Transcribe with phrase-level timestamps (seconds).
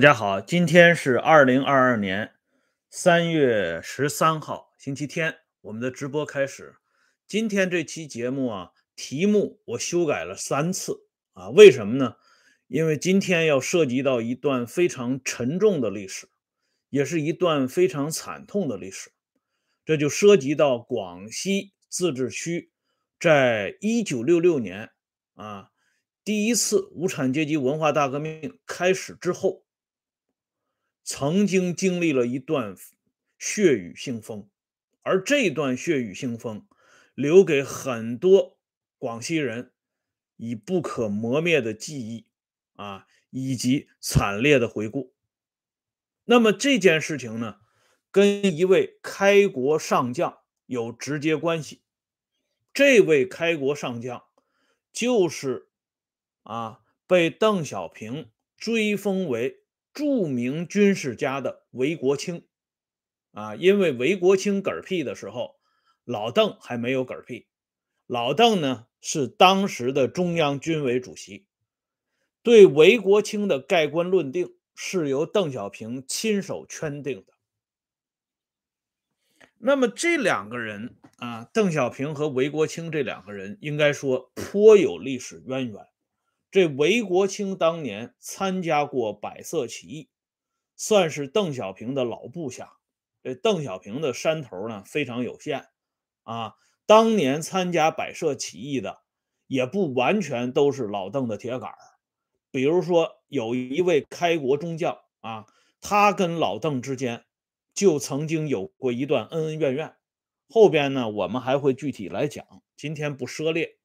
[0.00, 2.32] 大家好，今天是二零二二年
[2.88, 6.76] 三月十三号，星期天，我们的直播开始。
[7.26, 12.16] 今天这期节目啊，题目我修改了三次啊，为什么呢？
[12.66, 16.30] 因为今天要涉及到一段非常沉重的历史，
[16.88, 19.10] 也是一段非常惨痛的历史。
[19.84, 22.72] 这就涉及到广西自治区
[23.18, 24.88] 在一九六六年
[25.34, 25.68] 啊，
[26.24, 29.62] 第一次无产阶级文化大革命开始之后。
[31.12, 32.76] 曾经经历了一段
[33.36, 34.48] 血雨腥风，
[35.02, 36.68] 而这段血雨腥风
[37.16, 38.60] 留给很多
[38.96, 39.72] 广西人
[40.36, 42.26] 以不可磨灭的记忆
[42.76, 45.12] 啊，以及惨烈的回顾。
[46.26, 47.56] 那么这件事情呢，
[48.12, 51.82] 跟一位开国上将有直接关系。
[52.72, 54.22] 这位开国上将
[54.92, 55.70] 就是
[56.44, 59.59] 啊，被邓小平追封为。
[59.92, 62.44] 著名军事家的韦国清，
[63.32, 65.56] 啊，因为韦国清嗝屁的时候，
[66.04, 67.46] 老邓还没有嗝屁。
[68.06, 71.46] 老邓呢是当时的中央军委主席，
[72.42, 77.34] 对韦国清的盖棺论定是由邓小平亲手圈定的。
[79.58, 85.86] 那么这两个人啊，邓小平和韦国清这两个人，应该说颇有历史渊源。
[86.50, 90.10] 这韦国清当年参加过百色起义，
[90.74, 92.72] 算是邓小平的老部下。
[93.22, 95.66] 这邓小平的山头呢非常有限
[96.22, 96.54] 啊。
[96.86, 99.02] 当年参加百色起义的
[99.46, 101.72] 也不完全都是老邓的铁杆。
[102.50, 105.46] 比如说有一位开国中将啊，
[105.80, 107.26] 他跟老邓之间
[107.72, 109.94] 就曾经有过一段恩恩怨怨。
[110.48, 112.44] 后边呢我们还会具体来讲，
[112.76, 113.79] 今天不涉猎。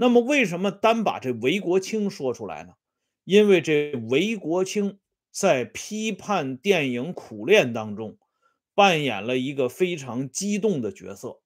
[0.00, 2.72] 那么，为什么单把这韦国清说出来呢？
[3.24, 4.98] 因为这韦国清
[5.30, 8.16] 在批判电影《苦练》当中
[8.74, 11.42] 扮演了一个非常激动的角色，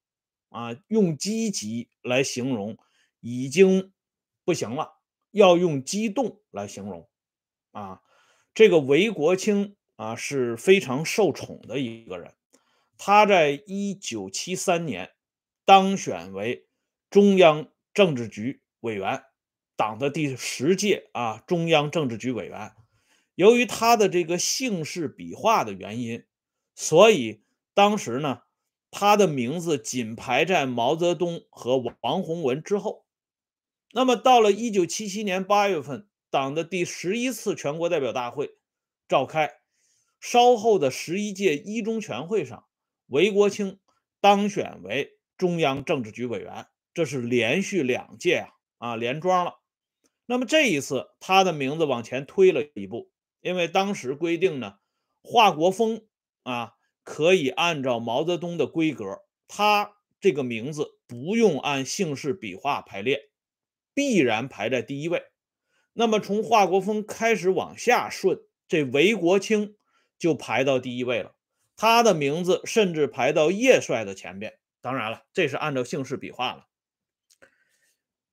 [0.51, 2.79] 啊，用积极来形容
[3.19, 3.93] 已经
[4.45, 5.00] 不行了，
[5.33, 7.09] 要用激动来形容。
[7.73, 8.03] 啊，
[8.55, 12.33] 这个韦国清啊是非常受宠的一个人，
[12.97, 15.11] 他在一九七三年
[15.65, 16.69] 当选为
[17.11, 17.69] 中央。
[17.94, 19.22] 政治局委员，
[19.77, 22.72] 党的第十届啊中央政治局委员。
[23.37, 26.25] 由于他的这个姓氏笔画的原因，
[26.75, 28.43] 所以当时呢，
[28.91, 33.06] 他的名字仅排在毛泽东和王洪文之后。
[33.93, 38.56] 那么到了一九七七年八月份，党的第十一次全国代表大会
[39.09, 39.53] 召开，
[40.21, 42.66] 稍后的十一届一中全会上，
[43.06, 43.78] 韦国清
[44.21, 46.66] 当选为中央政治局委员。
[46.94, 49.56] 这是连续两届啊啊连庄了，
[50.27, 53.10] 那么这一次他的名字往前推了一步，
[53.41, 54.77] 因为当时规定呢，
[55.22, 56.06] 华国锋
[56.44, 59.05] 啊可以按照毛泽东的规格，
[59.49, 63.28] 他这个名字不用按姓氏笔画排列，
[63.93, 65.25] 必然排在第一位。
[65.93, 68.38] 那么从华国锋开始往下顺，
[68.69, 69.76] 这韦国清
[70.19, 71.34] 就排到第一位了，
[71.76, 74.59] 他的名字甚至排到叶帅的前边。
[74.81, 76.66] 当然了，这是按照姓氏笔画了。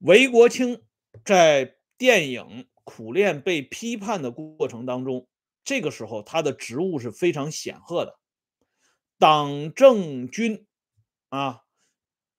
[0.02, 0.82] 韦国清
[1.24, 2.42] 在电影
[2.84, 5.28] 《苦练》被批判的过程当中，
[5.64, 8.18] 这个时候他的职务是非常显赫的，
[9.20, 10.66] 党政军
[11.30, 11.62] 啊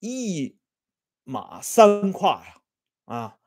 [0.01, 0.59] 一
[1.23, 2.57] 马三跨呀
[3.05, 3.39] 啊，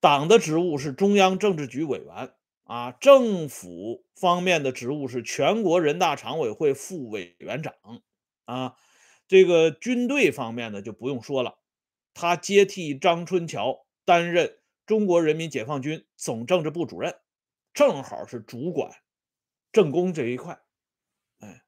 [0.00, 7.72] 党的职务是中央政治局委员啊，政府方面的职务是全国人大常委会副委员长
[8.46, 8.74] 啊，
[9.28, 11.59] 这个军队方面的就不用说了。
[12.20, 17.18] 他接替张春桥担任中国人民解放军总政治部主任，
[17.72, 19.00] 正好是主管
[19.72, 20.60] 政工这一块。
[21.38, 21.62] 哎，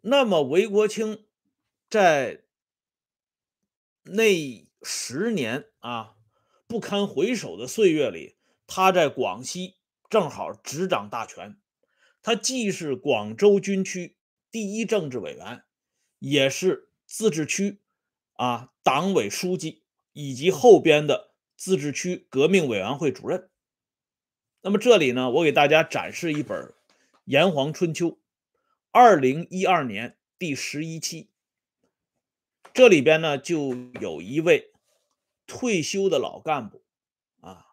[0.00, 1.26] 那么韦国清
[1.90, 2.44] 在
[4.04, 6.14] 那十年啊
[6.66, 9.76] 不堪回首的岁月里，他在广西
[10.08, 11.58] 正好执掌大权。
[12.22, 14.16] 他既是广州军区
[14.50, 15.62] 第一政治委员，
[16.20, 17.81] 也是自治区。
[18.42, 23.48] 啊，党委书记以及后边的自治区革命委员会主任。
[24.62, 26.60] 那么这里呢，我给大家展示一本
[27.24, 28.08] 《炎黄春秋》，
[28.90, 31.30] 二零一二年第十一期。
[32.74, 34.72] 这里边呢，就有一位
[35.46, 36.82] 退休的老干部
[37.42, 37.68] 啊，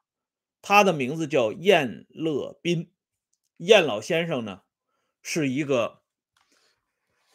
[0.62, 2.92] 他的名字叫燕乐斌。
[3.57, 4.62] 燕老先生呢，
[5.24, 6.04] 是一个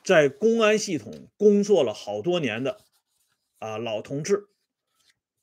[0.04, 2.84] 在公安系统工作了好多年的。
[3.64, 4.48] 啊，老同志，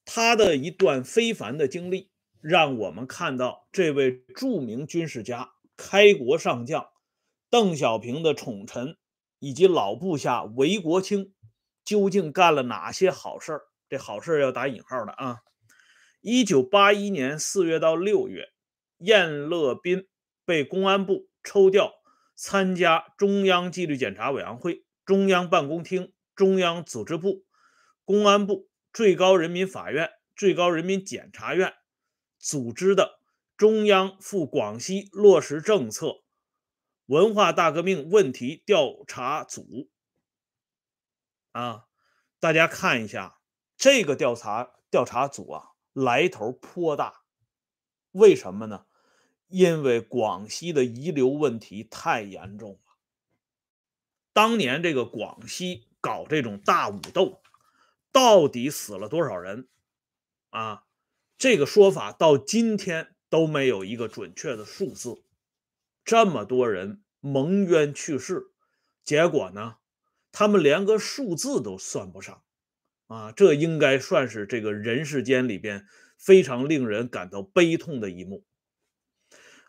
[0.06, 6.88] 他的一段非凡的经历让我们看到这位著名军事家、开国上将
[7.50, 8.96] 邓小平的宠臣
[9.40, 11.34] 以及老部下韦国清
[11.84, 13.62] 究竟干了哪些好事儿？
[13.90, 15.40] 这好事要打引号的啊！
[16.22, 18.50] 一九八一年四月到六月，
[19.00, 20.08] 燕乐斌
[20.46, 21.92] 被公安部抽调
[22.36, 27.44] 参加中央纪律检查委员会、中央办公厅、中央组织部、
[28.06, 31.74] 公安部、最高人民法院、最高人民检察院。
[32.40, 33.20] 组织的
[33.56, 36.24] 中央赴广西落实政策
[37.06, 39.90] 文化大革命问题调查组
[41.52, 41.86] 啊，
[42.40, 43.40] 大家看一下
[43.78, 47.22] 这个调查调查组啊，来头颇大。
[48.12, 48.88] 为什么呢？
[49.48, 52.96] 因为广西的遗留问题太严重了。
[54.34, 57.42] 当年这个广西搞这种大武斗，
[58.12, 59.68] 到底死了多少人
[60.50, 60.84] 啊？
[61.38, 65.24] 这个说法到今天都没有一个准确的数字，
[66.06, 68.52] 这么多人蒙冤去世，
[69.04, 69.78] 结果呢，
[70.32, 72.44] 他们连个数字都算不上，
[73.08, 75.88] 啊，这应该算是这个人世间里边
[76.18, 78.46] 非常令人感到悲痛的一幕。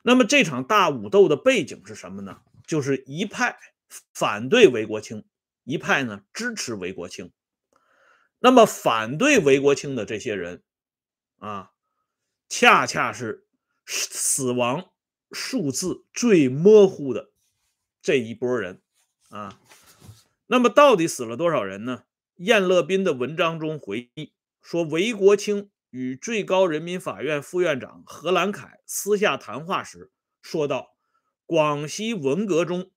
[0.03, 2.43] 那么这场大武斗的背景是什么呢？
[2.67, 3.57] 就是一派
[4.13, 5.25] 反对韦国清，
[5.65, 7.33] 一派呢支持韦国清。
[8.43, 10.63] 那么反对韦国清的这些人。
[11.39, 11.73] 啊，
[12.49, 13.49] 恰恰是
[13.85, 14.91] 死亡
[15.33, 17.33] 数字最模糊的
[18.01, 18.81] 这一波人
[19.31, 19.59] 啊。
[20.47, 22.05] 那么，到底死了多少人呢？
[22.37, 30.95] 燕乐斌的文章中回忆说，韦国清与最高人民法院副院长何兰凯私下谈话时说道
[31.45, 32.91] ：“广西文革中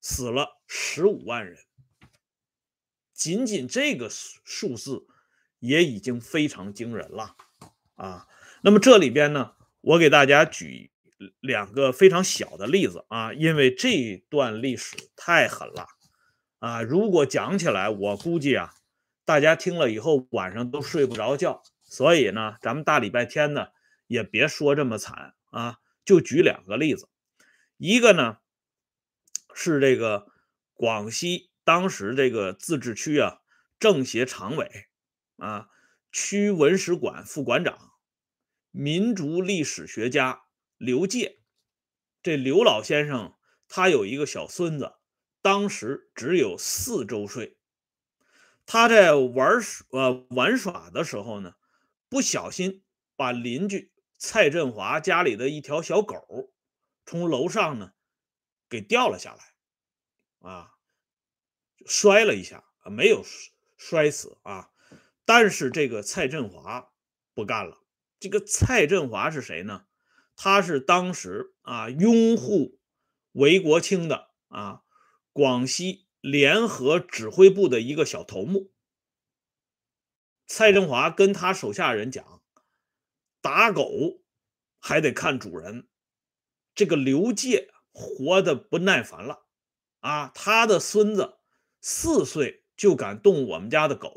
[0.00, 1.58] 死了十五万人，
[3.20, 5.06] 仅仅这个数字
[5.58, 7.36] 也已经非常惊人了。”
[7.96, 8.26] 啊，
[8.62, 9.52] 那么这里边呢，
[9.82, 10.90] 我给大家举
[11.40, 15.86] 两个非常小的例子啊，因为这段历史太狠了
[16.60, 18.72] 啊，如果讲起来，我估计啊，
[19.26, 21.62] 大家听了以后晚上都睡不着觉。
[21.84, 23.66] 所以呢，咱们大礼拜天呢，
[24.06, 25.76] 也别说这么惨啊，
[26.06, 27.06] 就举两个例子，
[27.76, 28.38] 一个呢
[29.52, 30.28] 是这个
[30.72, 33.42] 广西当时这个自治区啊
[33.78, 34.88] 政协常委
[35.36, 35.68] 啊
[36.10, 37.92] 区文史馆副馆长。
[38.72, 40.42] 民族历史学家
[40.78, 41.38] 刘介，
[42.24, 43.36] 这刘老先生
[43.68, 44.94] 他有一个小孙子，
[45.42, 47.56] 当时只有四周岁。
[48.66, 51.54] 他在玩呃玩耍的时候呢，
[52.08, 52.82] 不小心
[53.14, 56.52] 把邻居蔡振华家里的一条小狗
[57.06, 57.92] 从楼上呢
[58.68, 60.74] 给掉了下来，啊，
[61.86, 63.24] 摔了一下啊，没有
[63.76, 64.70] 摔死啊，
[65.24, 66.92] 但是这个蔡振华
[67.34, 67.78] 不干了。
[68.18, 69.86] 这个蔡振华是谁呢？
[70.36, 72.78] 他是当时啊拥护
[73.32, 74.82] 韦国清的啊
[75.32, 78.72] 广西联合指挥部的一个小头目。
[80.46, 82.42] 蔡振华跟他手下人讲
[83.40, 84.22] ：“打狗
[84.78, 85.88] 还得看主人。”
[86.74, 89.46] 这个刘介活的不耐烦了
[90.00, 91.39] 啊，他的孙子
[91.80, 94.12] 四岁就敢动我们家的狗，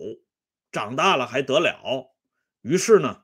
[0.72, 2.14] 长大了还得了？
[2.62, 3.24] 于是呢。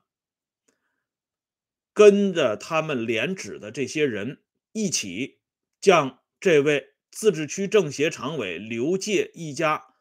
[1.92, 5.40] 跟着他们连指的这些人一起，
[5.80, 9.94] 将这位自治区政协常委刘介一家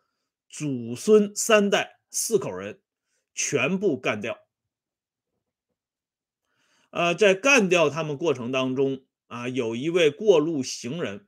[0.48, 2.82] 祖孙三代四口人
[3.34, 4.40] 全部干掉。
[6.92, 11.28] 呃，在干掉他们过程当中啊，有一位过路行人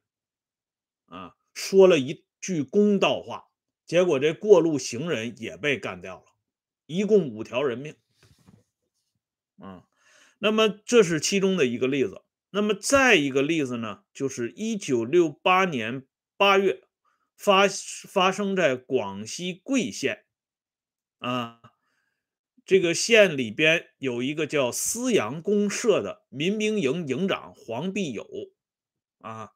[1.08, 3.52] 啊说了一句公道话，
[3.86, 6.26] 结果这过路行人也被干掉了，
[6.88, 7.96] 一共五条人命。
[9.60, 9.86] 啊。
[10.44, 12.24] 那么这是其中的一个例子。
[12.50, 16.82] 那么再一个例子呢，就是一九六八年八月
[17.38, 20.26] 发发生在广西桂县
[21.20, 21.62] 啊，
[22.66, 28.28] 这个县里边有一个叫思阳公社的民兵营营长黄必友
[29.20, 29.52] 啊，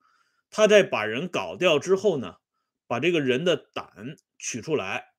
[0.51, 2.38] 他在把人搞掉之后呢，
[2.88, 5.13] 把这个人的胆取出来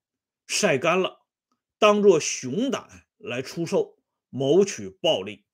[0.45, 1.25] 晒干了，
[1.77, 3.97] 当做熊胆来出售，
[4.29, 5.45] 谋取暴利。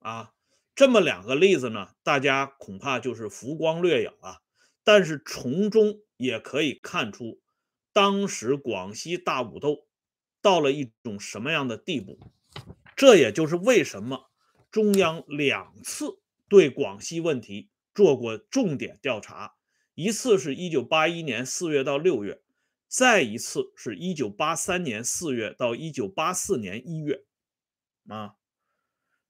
[0.00, 0.32] 啊，
[0.74, 4.40] 这么两个例子呢，大家恐怕就是浮光掠影啊。
[4.84, 7.40] 但是从中也可以看出，
[7.92, 9.86] 当时广西大武斗
[10.40, 12.18] 到了一种什么样的地步。
[12.96, 14.30] 这也就是为什么
[14.70, 19.57] 中央两次对广西问题做过重点调查，
[19.98, 22.40] 一次是一九八一年四月到六月，
[22.86, 27.24] 再一次是一九八三年四月到一九八四年一月，
[28.06, 28.36] 啊。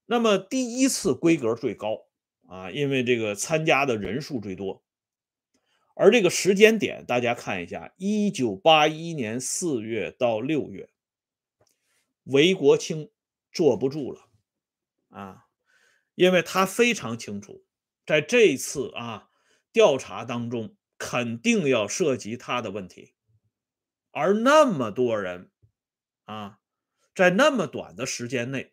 [0.05, 2.09] 那么第一次规格最高
[2.47, 4.85] 啊，因为这个参加的人数最多。
[5.95, 10.91] 而这个时间点，大家看一下，一九八一年四月到六月，
[12.25, 13.11] 韦国清
[13.51, 14.29] 坐不住了
[15.09, 15.47] 啊，
[16.15, 17.65] 因为他非常清楚，
[18.05, 19.28] 在这一次啊
[19.73, 23.15] 调查当中，肯定要涉及他的问题，
[24.11, 25.51] 而那么多人
[26.25, 26.59] 啊，
[27.15, 28.73] 在那么短的时间内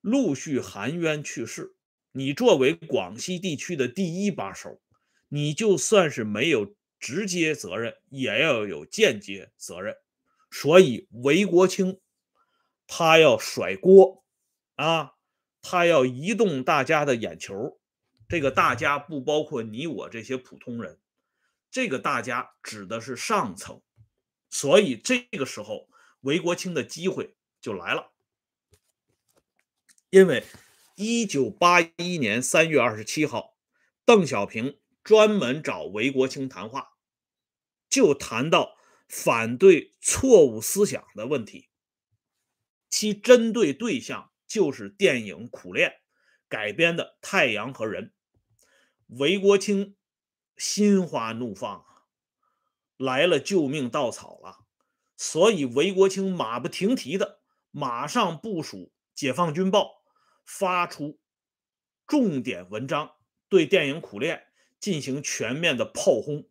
[0.00, 1.76] 陆续含冤去世，
[2.12, 4.80] 你作为广西地区的第一把手。
[5.28, 9.96] 你就算是没有直接责任，也要有间接责任。
[10.48, 12.00] 所以韦国清
[12.86, 14.24] 他要甩锅
[14.76, 15.14] 啊，
[15.60, 17.80] 他要移动大家的眼球。
[18.28, 21.00] 这个大家不包括你我这些普通人，
[21.70, 23.82] 这个大家指的是上层。
[24.50, 25.88] 所以这个时候，
[26.20, 28.12] 韦国清的机会就来了，
[30.10, 30.44] 因为
[30.96, 33.56] 一九八一年三月二十七号，
[34.04, 34.78] 邓小平。
[35.02, 36.94] 专门找韦国清谈话，
[37.90, 41.68] 就谈到反对错误思想的问题，
[42.88, 45.90] 其针对对象就是电影《苦练》
[46.54, 48.04] 改编的《太阳和人》。
[49.08, 49.96] 韦国清
[50.56, 52.06] 心花怒放啊，
[52.96, 54.58] 来了救命稻草了，
[55.16, 57.40] 所以韦国清马不停蹄的
[57.72, 58.76] 马上部署
[59.14, 59.80] 《解放军报》，
[60.44, 61.18] 发出
[62.06, 63.12] 重点文章，
[63.48, 64.36] 对电影《苦练》。
[64.80, 66.46] 进行全面的炮轰。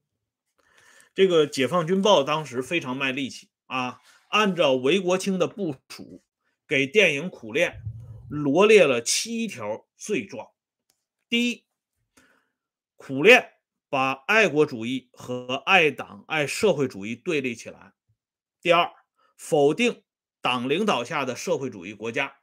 [1.13, 6.23] 这个《解放军报》当时非常卖力气啊，按照韦国清的部署，
[6.67, 7.71] 给电影《苦练》
[8.33, 10.49] 罗列了七条罪状。
[11.29, 11.55] 第一，
[12.95, 13.41] 《苦练》
[13.89, 17.93] 把爱国主义和爱党爱社会主义对立起来。
[18.59, 18.91] 第二，
[19.37, 20.03] 否定
[20.41, 22.37] 党领导下的社会主义国家。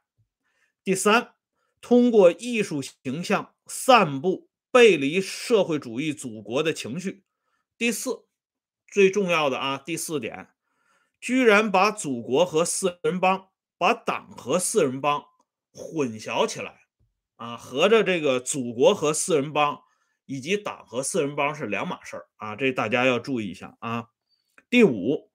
[0.81, 1.33] 第三，
[1.81, 4.49] 通过艺术形象散布。
[4.73, 7.25] 背离社会主义祖国的情绪。
[7.77, 8.23] 第四，
[8.87, 10.47] 最重要的啊，第四点，
[11.19, 15.25] 居然把祖国和四人帮、把党和四人帮
[15.73, 16.81] 混淆起来
[17.35, 19.79] 啊，合着这个祖国和四人帮
[20.25, 24.09] 以及党和四人帮是两码事儿啊，这大家要注意一下啊。
[24.69, 25.31] 第五，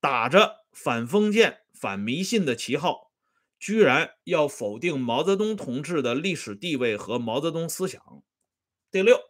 [0.00, 3.12] 打着反封建、反迷信的旗号，
[3.58, 8.02] 居然要否定毛泽东同志的历史地位和毛泽东思想。
[8.90, 9.20] 第六，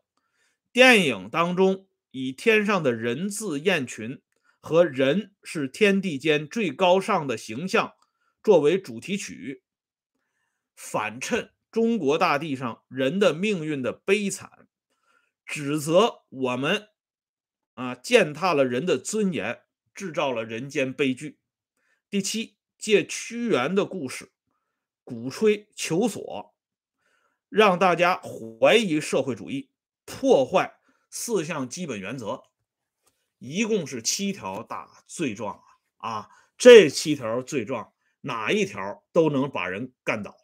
[0.73, 4.23] 电影当中以天上的人字雁群
[4.61, 7.93] 和人是天地间最高尚的形象
[8.43, 9.64] 作为主题曲，
[10.75, 14.69] 反衬中国大地上人的命运的悲惨，
[15.45, 16.89] 指责我们
[17.75, 19.63] 啊践踏了人的尊严，
[19.95, 21.41] 制造了人间悲剧。
[22.11, 24.33] 第七，借屈原的故事
[25.03, 26.55] 鼓吹求索。
[27.49, 29.71] 让大家怀疑社会主义，
[30.05, 32.43] 破坏四项基本原则，
[33.39, 35.63] 一共是七条大罪状
[35.99, 36.11] 啊！
[36.11, 36.29] 啊，
[36.59, 40.37] 这七条罪状哪一条都能把人干倒。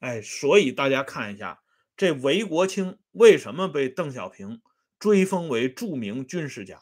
[0.00, 1.62] 哎，所以大家看一下，
[1.96, 4.60] 这韦国清为什么被邓小平
[4.98, 6.80] 追封为著名军事家？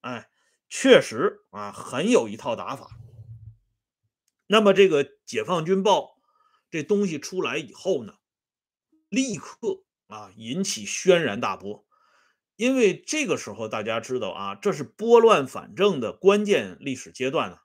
[0.00, 0.28] 哎，
[0.68, 2.90] 确实啊，很有一套打法。
[4.46, 6.00] 那么这个《解放军报》
[6.70, 8.14] 这东西出来以后呢？
[9.08, 11.86] 立刻啊，引起轩然大波，
[12.56, 17.62] 因为这个时候大家知道啊，这是拨乱反正的关键历史阶段啊。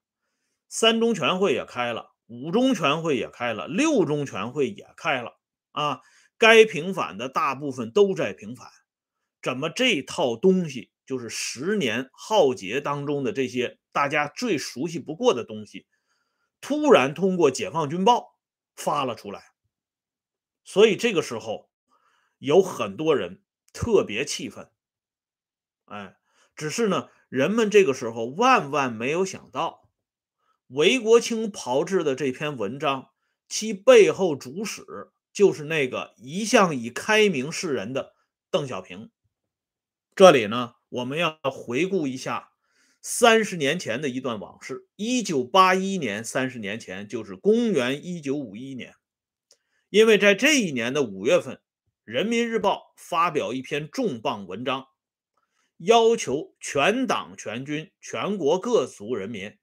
[0.69, 5.37] 三中全会也开了，五中全会也开了，六中全会也开了
[5.71, 5.99] 啊。
[6.37, 8.69] 该平反的大部分都在平反，
[9.41, 15.85] 怎么这套东西就是十年浩劫当中的这些大家最熟悉不过的东西，
[16.61, 18.37] 突然通过解放军报
[18.77, 19.43] 发了出来。
[20.63, 21.69] 所以这个时候，
[22.37, 24.71] 有很多人特别气愤，
[25.85, 26.15] 哎，
[26.55, 29.80] 只是呢，人们这个时候万万没有想到，
[30.73, 33.09] 韦国清炮制的这篇文章，
[33.49, 34.85] 其背后主使
[35.33, 38.13] 就是那个一向以开明示人的
[38.49, 39.11] 邓小平。
[40.15, 42.51] 这里呢，我们要回顾一下
[43.01, 44.87] 三十年前的一段往事。
[44.95, 48.93] 一九八一年，三十年前就是公元一九五一年。
[49.89, 51.55] 因为在这一年的五月份，
[52.05, 54.87] 《人民日报》发表一篇重磅文章，
[55.79, 59.57] 要求全党全军、全国各族人民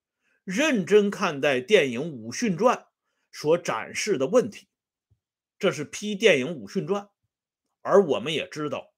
[0.48, 2.78] 认真看待电影《武训传》
[3.30, 4.66] 所展示的问题。
[5.58, 7.02] 这是批电影《武训传》，
[7.82, 8.94] 而我们也知道，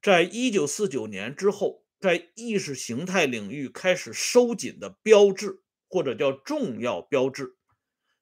[0.00, 7.56] 在一九四九年之后，在意识形态领域开始收紧的标志，或者叫重要标志，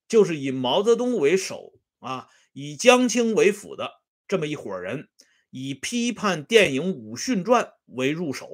[0.09, 1.75] 就是以毛泽东为首。
[1.99, 5.11] 啊，以江青为辅的这么一伙人，
[5.51, 8.49] 以批判电影《武训传》为入手，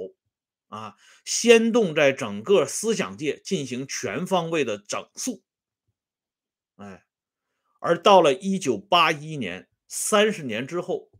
[0.68, 5.42] 啊，先动在整个思想界进行全方位的整肃。
[6.76, 7.04] 哎，
[7.78, 11.10] 而到了一九八一年，三十年之后，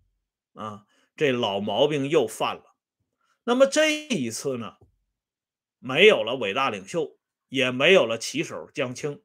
[0.55, 0.87] 啊，
[1.17, 2.75] 这老毛病又犯了。
[3.45, 4.77] 那么这一次呢，
[5.79, 9.23] 没有了伟大领袖，也没有了旗手江青，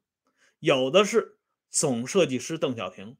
[0.58, 1.38] 有的是
[1.70, 3.16] 总设计师邓小平。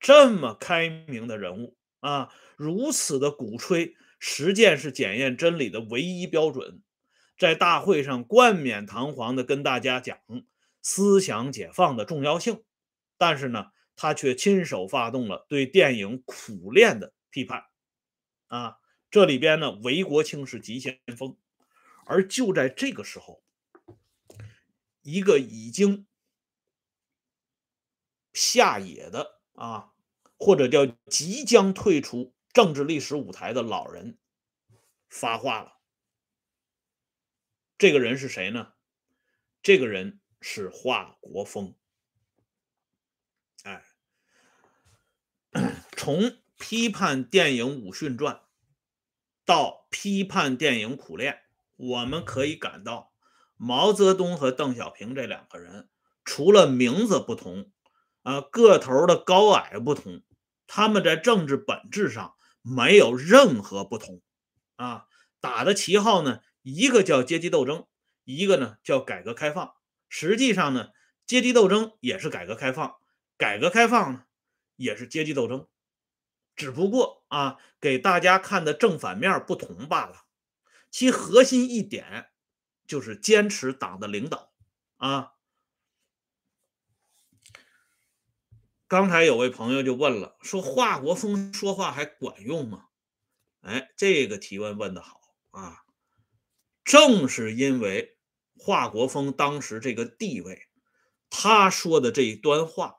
[0.00, 6.82] 这么开明的人物啊，如此的鼓吹实践是检验真理的唯一标准，
[7.36, 10.18] 在大会上冠冕堂皇的跟大家讲
[10.80, 12.62] 思想解放的重要性，
[13.18, 17.64] 但是呢，他却亲手发动了对电影苦练的批判，
[18.46, 18.76] 啊。
[19.10, 21.36] 这里边呢，韦国清是急先锋，
[22.06, 23.42] 而就在这个时候，
[25.02, 26.06] 一个已经
[28.32, 29.90] 下野的啊，
[30.38, 34.18] 或者叫即将退出政治历史舞台的老人
[35.08, 35.78] 发话了。
[37.78, 38.72] 这个人是谁呢？
[39.62, 41.74] 这个人是华国锋。
[43.64, 43.84] 哎，
[45.96, 48.34] 从批判电影《武训传》。
[49.46, 51.42] 到批判电影苦练，
[51.74, 53.12] 我们可以感到
[53.56, 55.88] 毛泽东和邓小平这两个人，
[56.24, 57.72] 除了名字不同，
[58.22, 60.22] 啊，个头的高矮不同，
[60.68, 64.20] 他们在政治本质上没有任何不同，
[64.76, 65.06] 啊，
[65.40, 67.86] 打的旗号呢，一个叫阶级斗争，
[68.24, 69.74] 一个呢叫改革开放。
[70.08, 70.90] 实际上呢，
[71.26, 72.96] 阶级斗争也是改革开放，
[73.36, 74.24] 改革开放呢
[74.76, 75.66] 也是阶级斗争。
[76.56, 80.24] 只不过啊，给大家看的正反面不同罢了。
[80.90, 82.30] 其核心一点
[82.86, 84.52] 就是坚持党的领导
[84.96, 85.32] 啊。
[88.90, 92.86] 刚才有位朋友就问了，说华国锋说话还管用吗？
[93.60, 95.20] 哎，这个提问问的好
[95.52, 95.84] 啊。
[96.82, 98.18] 正是因为
[98.58, 100.66] 华国锋当时这个地位，
[101.30, 102.96] 他说的这一段话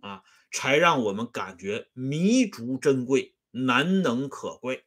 [0.00, 0.22] 啊。
[0.50, 4.86] 才让我们感觉弥足珍贵、难能可贵，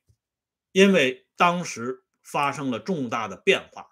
[0.72, 3.92] 因为当时发生了重大的变化。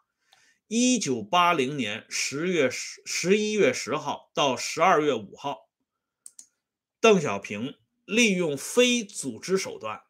[0.67, 5.68] 一九八零年十月十十一月十号到十二月五号，
[7.01, 10.01] 邓小平利用非组织手段，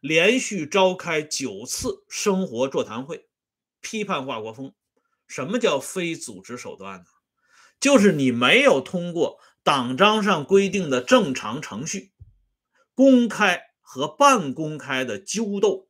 [0.00, 3.28] 连续召开九次生活座谈会，
[3.80, 4.74] 批判华国锋。
[5.26, 7.06] 什么叫非组织手段呢？
[7.80, 9.40] 就是你没有通过。
[9.64, 12.12] 党章上规定的正常程序，
[12.96, 15.88] 公开和半公开的纠斗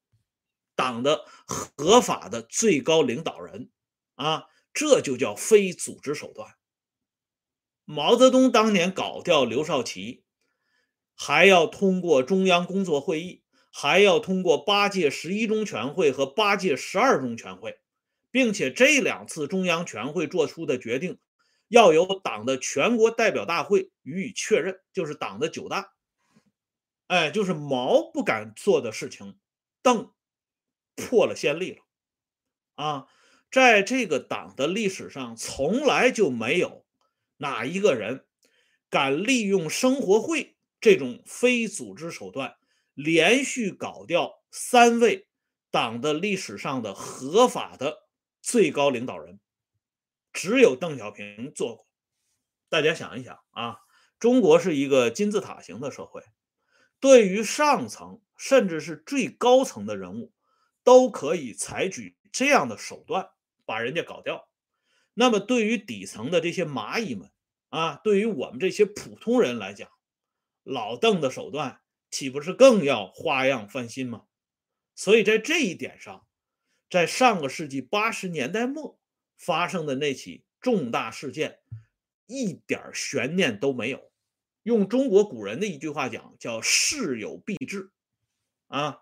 [0.74, 3.70] 党的合法的最高领导人
[4.16, 4.44] 啊，
[4.74, 6.54] 这就叫非组织手段。
[7.92, 10.24] 毛泽东当年搞掉刘少奇，
[11.14, 17.80] 还要通过中央工作会议，还要通过八届十一中全会和八届十二中全会，
[18.30, 21.18] 并且这两次中央全会做出的决定。
[21.68, 25.92] 要由党的全国代表大会予以确认，就是党的九大。
[27.08, 29.38] 哎，就是毛不敢做的事情，
[29.82, 30.14] 邓
[30.96, 31.82] 破了先例了。
[32.74, 33.06] 啊，
[33.50, 36.81] 在这个党的历史上，从来就没有
[37.42, 38.24] 哪一个人
[38.88, 42.54] 敢利用生活会这种非组织手段，
[42.94, 45.26] 连续搞掉三位
[45.72, 48.06] 党的历史上的合法的
[48.40, 49.40] 最高领导人。
[50.32, 51.88] 只有邓小平做过。
[52.68, 53.78] 大家想一想啊，
[54.20, 56.22] 中国是一个金字塔型的社会，
[57.00, 60.32] 对于上层甚至是最高层的人物，
[60.84, 63.30] 都可以采取这样的手段
[63.64, 64.48] 把人家搞掉。
[65.14, 67.31] 那么对于底层的这些蚂蚁们
[67.72, 69.88] 啊，对于我们这些普通人来讲，
[70.62, 71.80] 老邓的手段
[72.10, 74.26] 岂不是更要花样翻新吗？
[74.94, 76.26] 所以在这一点上，
[76.90, 78.98] 在上个世纪八十年代末。
[79.38, 81.58] 发生的那起重大事件，
[82.26, 84.12] 一点悬念都没有。
[84.62, 87.90] 用中国古人的一句话讲，叫“事有必至”，
[88.68, 89.00] 啊，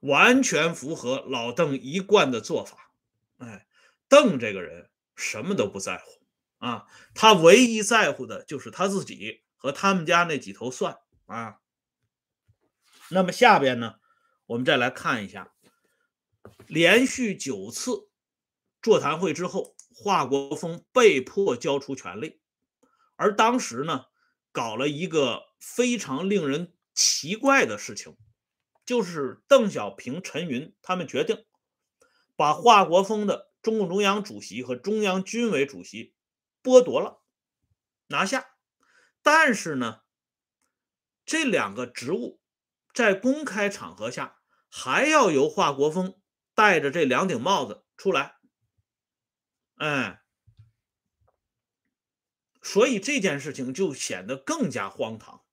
[0.00, 2.92] 完全符合老邓一贯的做法。
[3.38, 3.66] 哎，
[4.06, 6.21] 邓这个人什么都不在乎
[6.62, 11.58] 啊，他唯一在乎的就是他自己和他们家那几头蒜啊。
[13.10, 13.96] 那么下边呢，
[14.46, 15.52] 我们再来看一下，
[16.68, 18.08] 连续九次。
[18.80, 22.40] 座谈会之后，华国锋被迫交出权力，
[23.16, 24.06] 而当时呢，
[24.52, 28.16] 搞了一个非常令人奇怪的事情，
[28.86, 31.44] 就是邓小平、陈云他们决定
[32.36, 36.14] 把华国锋的中共中央主席和中央军委主席
[36.62, 37.22] 剥夺了，
[38.06, 38.56] 拿下，
[39.22, 40.02] 但是呢，
[41.24, 42.40] 这两个职务
[42.94, 44.38] 在公开场合下
[44.70, 46.20] 还要由华国锋
[46.54, 48.36] 戴着这两顶帽子出来，
[49.76, 50.22] 哎，
[52.62, 55.44] 所以这件事情就显得更加荒唐。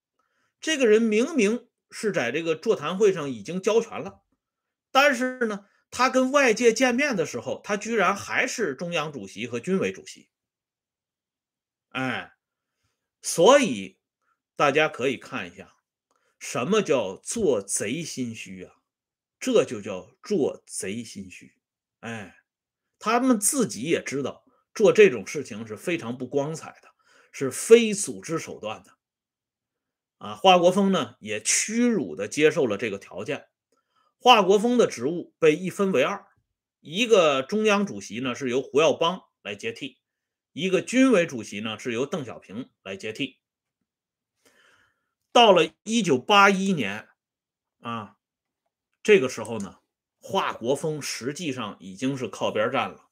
[0.59, 4.21] 这个人明明是在这个座谈会上已经交权了，
[4.91, 10.29] 但是呢，他跟外界见面的时候，他居然还是中央主席和军委主席。
[11.89, 12.33] 哎，
[13.21, 13.97] 所以
[14.55, 15.75] 大家可以看一下，
[16.37, 18.75] 什么叫做贼心虚啊？
[19.39, 21.55] 这就叫做贼心虚。
[22.01, 22.37] 哎，
[22.99, 26.89] 他们自己也知道做这种事情是非常不光彩的，
[27.31, 28.97] 是非组织手段的。
[30.17, 33.47] 啊，华国锋呢也屈辱的接受了这个条件。
[34.19, 36.25] 华国锋的职务被一分为二，
[36.81, 39.98] 一个中央主席呢是由胡耀邦来接替。
[40.59, 43.39] 一个军委主席呢，是由邓小平来接替。
[45.31, 47.07] 到了一九八一年，
[47.79, 48.17] 啊，
[49.01, 49.79] 这个时候呢，
[50.19, 53.09] 华国锋实际上已经是靠边站了，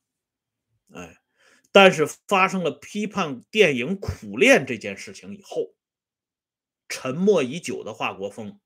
[0.94, 1.22] 哎，
[1.72, 5.74] 但是发生了批判电影《苦练》这件事情以后，
[6.90, 8.60] 沉默已久的华国锋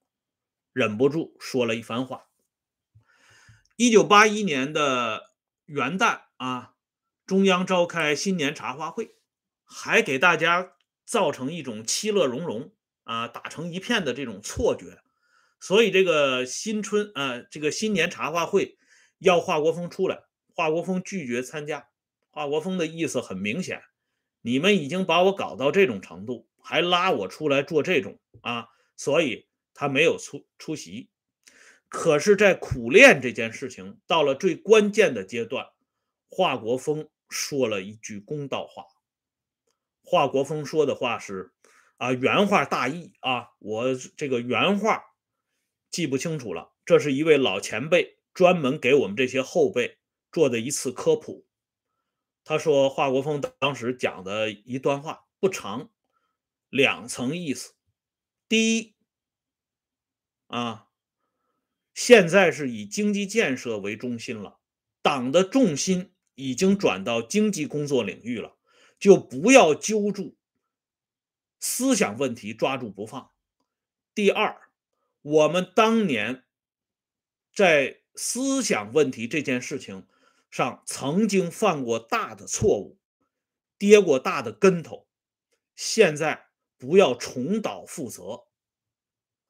[0.73, 2.29] 忍不住说了一番话。
[3.75, 5.29] 一九八一年的
[5.65, 6.73] 元旦啊。
[7.31, 9.15] 中央召开新年茶话会，
[9.63, 10.73] 还给大家
[11.05, 15.01] 造成一种其乐融融啊，打成一片的这种错觉。
[15.57, 18.77] 所以这个新春啊，这个新年茶话会
[19.19, 21.87] 要华国锋出来，华国锋拒绝参加。
[22.31, 23.81] 华国锋的意思很明显，
[24.41, 28.67] 你们已经把我搞到这种程度，还拉我出来做这种啊，
[28.97, 31.09] 所以他没有出出席。
[31.87, 35.67] 可是，在苦练这件事情到了最关键的阶段，
[36.27, 37.07] 华国锋。
[37.31, 38.85] 说了一句公道话。
[40.03, 41.53] 华国锋说的话是
[41.97, 45.15] ：“啊，原话大意啊，我这个原话
[45.89, 46.73] 记不清楚了。
[46.85, 49.99] 这是一位老前辈专门给我们这些后辈
[50.31, 51.47] 做的一次科普。”
[52.43, 55.91] 他说，华国锋当时讲的一段话不长，
[56.69, 57.75] 两层意思。
[58.49, 58.95] 第一，
[60.47, 60.87] 啊，
[61.93, 64.59] 现在是以经济建设为中心了，
[65.01, 66.10] 党的重心。
[66.35, 68.55] 已经转到经济工作领域了，
[68.99, 70.37] 就不要揪住
[71.59, 73.31] 思想问题抓住不放。
[74.13, 74.61] 第二，
[75.21, 76.43] 我们当年
[77.53, 80.07] 在思想问题这件事情
[80.49, 82.97] 上曾经犯过大的错误，
[83.77, 85.07] 跌过大的跟头，
[85.75, 88.45] 现在不要重蹈覆辙。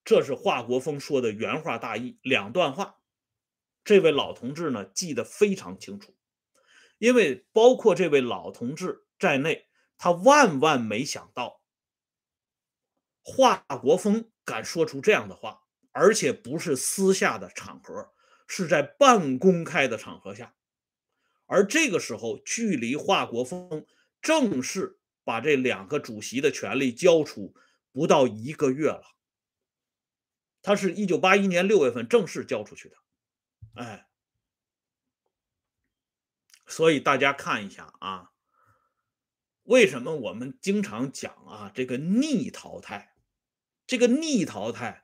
[0.03, 2.97] 这是华国锋说的原话大意，两段话。
[3.83, 6.15] 这位老同志呢，记得非常清楚。
[7.01, 11.63] 因为包括这位老同志在内，他万万没想到，
[13.23, 18.13] 华国锋敢说出这样的话，而且不是私下的场合，
[18.45, 20.53] 是在半公开的场合下。
[21.47, 23.83] 而这个时候，距离华国锋
[24.21, 27.55] 正式把这两个主席的权力交出
[27.91, 29.01] 不到一个月了。
[30.61, 32.95] 他是一九八一年六月份正式交出去的，
[33.73, 34.07] 哎。
[36.71, 38.29] 所以大家看一下啊，
[39.63, 43.13] 为什么我们经常讲啊这个逆淘汰？
[43.85, 45.03] 这个逆淘汰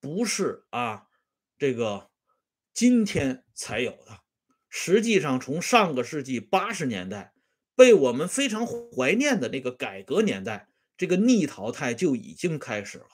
[0.00, 1.08] 不是啊
[1.58, 2.10] 这个
[2.72, 4.20] 今天才有的，
[4.68, 7.34] 实际上从上个世纪八十年代
[7.74, 13.06] 被我们非常怀念的那个改革年代，这个逆淘汰就已经开始了。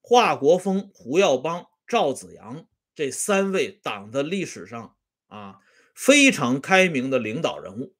[0.00, 4.96] 华国锋、胡耀邦、赵紫阳这三位党的历史上
[5.26, 5.58] 啊。
[5.94, 7.94] 非常开明的领导人物，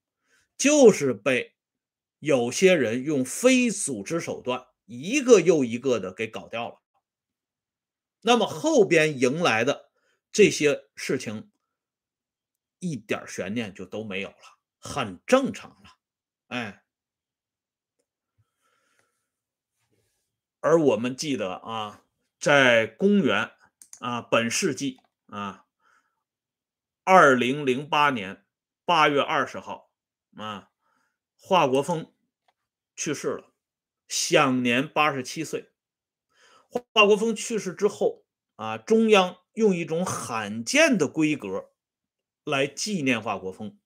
[0.57, 1.55] 就是被
[2.19, 6.81] 有些人用非组织手段一个又一个的给搞掉了。
[8.21, 9.91] 那么后边迎来的
[10.31, 11.51] 这些事情，
[12.79, 15.97] 一点悬念就都没有了，很正常了。
[16.47, 16.85] 哎，
[20.61, 22.05] 而我们记得啊，
[22.39, 23.51] 在公元
[23.99, 25.67] 啊本世纪啊。
[27.05, 28.47] 二零零八年
[28.85, 29.91] 八月二十号，
[30.37, 30.71] 啊，
[31.37, 32.15] 华国锋
[32.95, 33.53] 去世了，
[34.07, 35.73] 享年八十七岁。
[36.71, 41.73] 华国锋去世之后，啊，中央用一种罕见的规格
[42.45, 43.77] 来纪念华国锋。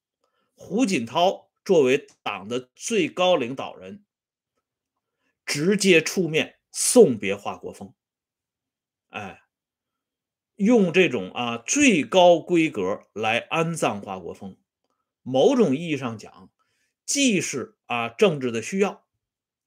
[0.54, 4.04] 胡锦涛作为党的最高领导人，
[5.46, 7.94] 直接出面送别华国锋。
[9.08, 9.45] 哎。
[10.56, 14.56] 用这种啊最高规格来安葬华国锋，
[15.22, 16.50] 某种意义上讲，
[17.04, 19.04] 既是啊政治的需要，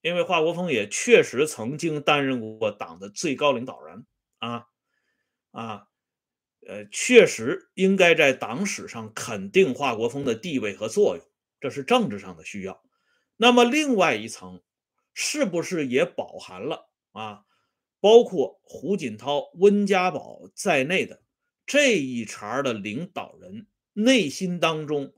[0.02, 4.06] 因为华国锋也确实曾经担任过党的最高领导人
[4.40, 4.66] 啊
[5.52, 5.88] 啊，
[6.68, 11.26] 呃，确实应该在党史上肯定华国锋的地位和作用，
[11.60, 12.82] 这是政治上的需要。
[13.38, 14.62] 那么另外一层，
[15.14, 17.46] 是不是也饱含了啊？
[18.00, 21.22] 包括胡锦涛、温家宝在内的
[21.66, 25.14] 这一茬的领导人内心当中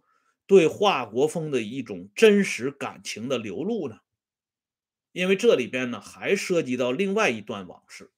[0.48, 4.00] 对华国锋的一种真实感情的流露呢？
[5.12, 8.12] 因为这里边呢还涉及到另外一段往事。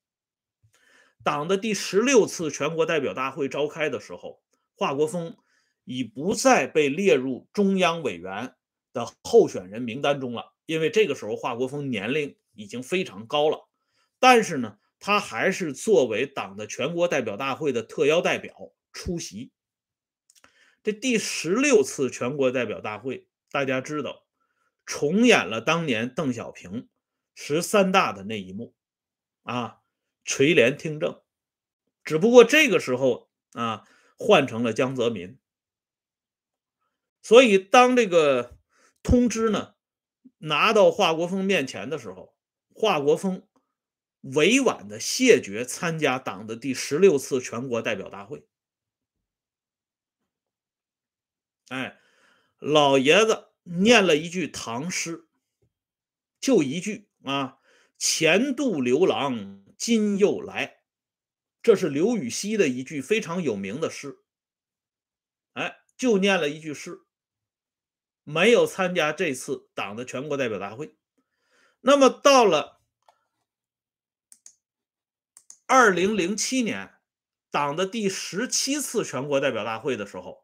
[1.23, 4.41] 党的第十六次全国代表大会召开的时候，
[4.76, 5.38] 华国锋
[5.86, 8.56] 已不再被列入中央委员
[8.93, 13.69] 的候选人名单中了，因为这个时候华国锋年龄已经非常高了。
[14.24, 19.52] 但是呢，他还是作为党的全国代表大会的特邀代表出席。
[20.82, 24.26] 这第十六次全国代表大会，大家知道，
[24.86, 26.88] 重演了当年邓小平
[27.36, 28.74] 十三大的那一幕，
[29.42, 29.80] 啊，
[30.24, 31.22] 垂帘听政。
[32.06, 33.86] 只不过这个时候啊，
[34.18, 35.38] 换成了江泽民。
[37.22, 38.58] 所以当这个
[39.04, 39.74] 通知呢
[40.38, 42.38] 拿到华国锋面前的时候，
[42.74, 43.46] 华国锋。
[44.24, 48.48] 委婉的谢绝参加党的第十六次全国代表大会。
[51.68, 52.00] 哎，
[52.58, 55.28] 老爷子念了一句唐诗，
[56.40, 57.58] 就一句啊
[58.00, 60.84] ：“前度刘郎今又来。”
[61.62, 64.20] 这是刘禹锡的一句非常有名的诗。
[65.54, 67.02] 哎，就念了一句诗，
[68.24, 70.96] 没有参加这次党的全国代表大会。
[71.82, 72.83] 那么到了。
[75.76, 76.94] 二零零七年，
[77.50, 80.44] 党的第十七次全国代表大会的时候，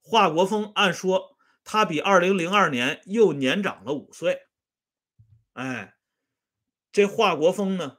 [0.00, 4.42] 华国锋按说他比二零零二年又年长了五岁。
[5.54, 5.96] 哎，
[6.92, 7.98] 这华国锋呢，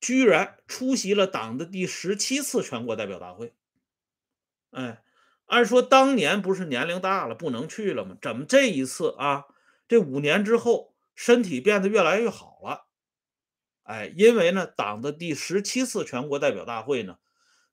[0.00, 3.54] 居然出席了党的第十七次全国代表大会。
[4.72, 5.04] 哎，
[5.44, 8.16] 按说当年不是年龄大了不能去了吗？
[8.20, 9.44] 怎么这一次啊，
[9.86, 12.85] 这五年之后身体变得越来越好了？
[13.86, 17.18] 哎，因为呢，党的第十七次全国代表大会呢，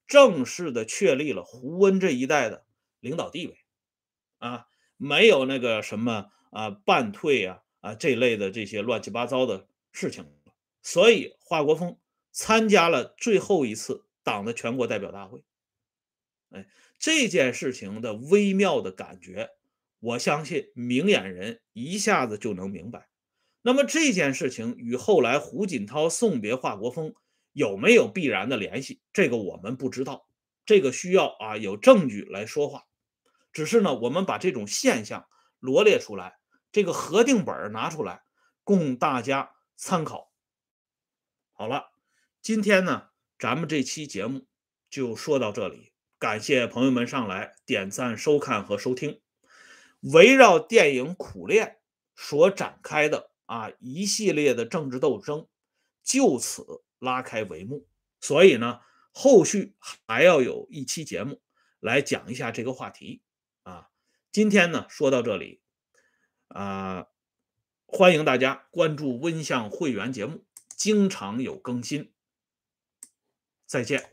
[0.06, 2.65] 正式的确立了胡温这一代的
[2.99, 3.58] 领导地位，
[4.38, 10.30] 啊，没有那个什么啊半退啊啊这类的这些乱七八糟的事情了。
[10.84, 11.97] 所以华国锋
[12.32, 15.41] 参加了最后一次党的全国代表大会。
[16.52, 16.67] 哎，
[16.99, 19.49] 这件事情的微妙的感觉，
[19.99, 23.10] 我相信明眼人一下子就能明白。
[23.65, 27.15] 那么这件事情与后来胡锦涛送别华国锋
[27.54, 28.99] 有没有必然的联系？
[29.13, 30.28] 这个我们不知道，
[30.65, 32.84] 这个需要啊有证据来说话。
[33.54, 35.26] 只是呢，我们把这种现象
[35.60, 36.39] 罗列出来，
[36.73, 38.23] 这个核定本拿出来
[38.65, 40.30] 供大家参考。
[41.54, 41.86] 好了，
[42.41, 44.45] 今天呢，咱们这期节目
[44.89, 49.21] 就说到这里，感谢朋友们上来点赞、收看和收听。
[50.02, 51.78] 围绕电影《苦练》
[52.21, 53.30] 所展开的。
[53.45, 55.47] 啊，一系列的政治斗争
[56.03, 57.88] 就此拉开帷幕。
[58.19, 58.79] 所以呢，
[59.12, 61.41] 后续还要有一期节目
[61.79, 63.21] 来讲一下这个话题。
[63.63, 63.89] 啊，
[64.32, 65.62] 今天呢说到这里，
[66.47, 67.08] 啊，
[67.86, 72.13] 欢迎大家关注温相会员节目，经常有更新。
[73.65, 74.12] 再见。